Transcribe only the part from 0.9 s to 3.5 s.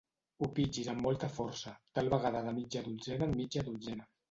amb molta força, tal vegada de mitja dotzena en